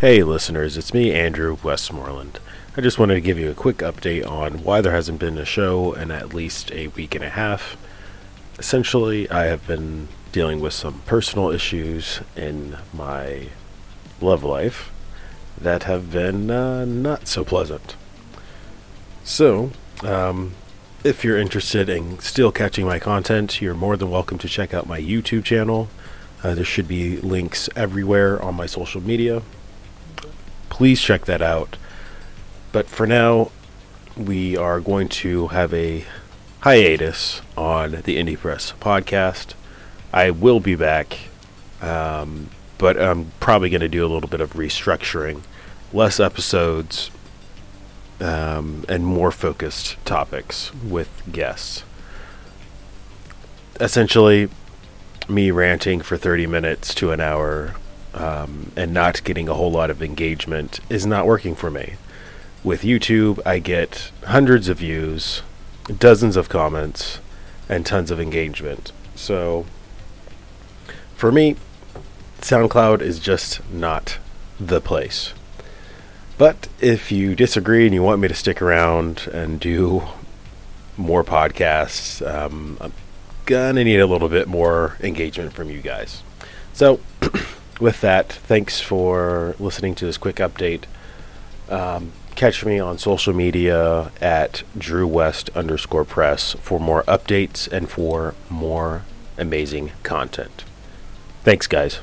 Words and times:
Hey, 0.00 0.22
listeners, 0.22 0.78
it's 0.78 0.94
me, 0.94 1.12
Andrew 1.12 1.58
Westmoreland. 1.62 2.40
I 2.74 2.80
just 2.80 2.98
wanted 2.98 3.16
to 3.16 3.20
give 3.20 3.38
you 3.38 3.50
a 3.50 3.54
quick 3.54 3.76
update 3.76 4.26
on 4.26 4.64
why 4.64 4.80
there 4.80 4.94
hasn't 4.94 5.18
been 5.18 5.36
a 5.36 5.44
show 5.44 5.92
in 5.92 6.10
at 6.10 6.32
least 6.32 6.72
a 6.72 6.86
week 6.88 7.14
and 7.14 7.22
a 7.22 7.28
half. 7.28 7.76
Essentially, 8.58 9.30
I 9.30 9.44
have 9.44 9.66
been 9.66 10.08
dealing 10.32 10.60
with 10.60 10.72
some 10.72 11.02
personal 11.04 11.50
issues 11.50 12.20
in 12.34 12.78
my 12.94 13.48
love 14.22 14.42
life 14.42 14.90
that 15.60 15.82
have 15.82 16.10
been 16.10 16.50
uh, 16.50 16.86
not 16.86 17.28
so 17.28 17.44
pleasant. 17.44 17.94
So, 19.22 19.70
um, 20.02 20.54
if 21.04 21.24
you're 21.24 21.36
interested 21.36 21.90
in 21.90 22.20
still 22.20 22.52
catching 22.52 22.86
my 22.86 23.00
content, 23.00 23.60
you're 23.60 23.74
more 23.74 23.98
than 23.98 24.10
welcome 24.10 24.38
to 24.38 24.48
check 24.48 24.72
out 24.72 24.86
my 24.86 24.98
YouTube 24.98 25.44
channel. 25.44 25.90
Uh, 26.42 26.54
there 26.54 26.64
should 26.64 26.88
be 26.88 27.18
links 27.18 27.68
everywhere 27.76 28.42
on 28.42 28.54
my 28.54 28.64
social 28.64 29.02
media. 29.02 29.42
Please 30.80 31.02
check 31.02 31.26
that 31.26 31.42
out. 31.42 31.76
But 32.72 32.88
for 32.88 33.06
now, 33.06 33.50
we 34.16 34.56
are 34.56 34.80
going 34.80 35.10
to 35.10 35.48
have 35.48 35.74
a 35.74 36.06
hiatus 36.60 37.42
on 37.54 37.90
the 37.90 38.16
Indie 38.16 38.38
Press 38.38 38.72
podcast. 38.80 39.52
I 40.10 40.30
will 40.30 40.58
be 40.58 40.76
back, 40.76 41.18
um, 41.82 42.48
but 42.78 42.98
I'm 42.98 43.30
probably 43.40 43.68
going 43.68 43.82
to 43.82 43.90
do 43.90 44.06
a 44.06 44.08
little 44.08 44.30
bit 44.30 44.40
of 44.40 44.54
restructuring, 44.54 45.42
less 45.92 46.18
episodes, 46.18 47.10
um, 48.18 48.86
and 48.88 49.04
more 49.04 49.30
focused 49.30 50.02
topics 50.06 50.72
with 50.76 51.10
guests. 51.30 51.84
Essentially, 53.78 54.48
me 55.28 55.50
ranting 55.50 56.00
for 56.00 56.16
30 56.16 56.46
minutes 56.46 56.94
to 56.94 57.10
an 57.10 57.20
hour 57.20 57.74
um, 58.14 58.72
and 58.76 58.92
not 58.92 59.22
getting 59.24 59.48
a 59.48 59.54
whole 59.54 59.70
lot 59.70 59.90
of 59.90 60.02
engagement 60.02 60.80
is 60.88 61.06
not 61.06 61.26
working 61.26 61.54
for 61.54 61.70
me. 61.70 61.94
With 62.62 62.82
YouTube, 62.82 63.40
I 63.46 63.58
get 63.58 64.10
hundreds 64.26 64.68
of 64.68 64.78
views, 64.78 65.42
dozens 65.98 66.36
of 66.36 66.48
comments, 66.48 67.20
and 67.68 67.86
tons 67.86 68.10
of 68.10 68.20
engagement. 68.20 68.92
So, 69.14 69.64
for 71.16 71.30
me, 71.32 71.56
SoundCloud 72.40 73.00
is 73.00 73.18
just 73.18 73.60
not 73.72 74.18
the 74.58 74.80
place. 74.80 75.32
But 76.36 76.68
if 76.80 77.12
you 77.12 77.34
disagree 77.34 77.84
and 77.84 77.94
you 77.94 78.02
want 78.02 78.20
me 78.20 78.28
to 78.28 78.34
stick 78.34 78.62
around 78.62 79.28
and 79.32 79.60
do 79.60 80.02
more 80.96 81.22
podcasts, 81.22 82.26
um, 82.26 82.78
I'm 82.80 82.92
gonna 83.46 83.84
need 83.84 84.00
a 84.00 84.06
little 84.06 84.28
bit 84.28 84.48
more 84.48 84.96
engagement 85.00 85.52
from 85.52 85.70
you 85.70 85.80
guys. 85.80 86.22
So, 86.72 87.00
with 87.80 88.00
that, 88.02 88.32
thanks 88.32 88.80
for 88.80 89.54
listening 89.58 89.94
to 89.96 90.06
this 90.06 90.18
quick 90.18 90.36
update. 90.36 90.84
Um, 91.68 92.12
catch 92.34 92.64
me 92.64 92.78
on 92.78 92.98
social 92.98 93.32
media 93.32 94.12
at 94.20 94.62
Drew 94.76 95.06
West 95.06 95.50
underscore 95.54 96.04
press 96.04 96.54
for 96.60 96.78
more 96.78 97.02
updates 97.04 97.70
and 97.70 97.88
for 97.88 98.34
more 98.48 99.02
amazing 99.38 99.92
content. 100.02 100.64
Thanks, 101.42 101.66
guys. 101.66 102.00